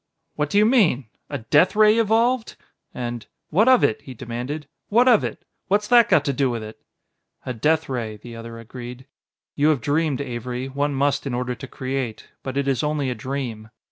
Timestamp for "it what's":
5.23-5.87